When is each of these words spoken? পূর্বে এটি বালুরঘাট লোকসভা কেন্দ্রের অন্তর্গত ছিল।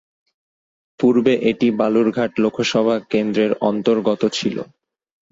পূর্বে 0.99 1.33
এটি 1.49 1.67
বালুরঘাট 1.79 2.31
লোকসভা 2.43 2.95
কেন্দ্রের 3.11 3.51
অন্তর্গত 3.69 4.21
ছিল। 4.37 4.57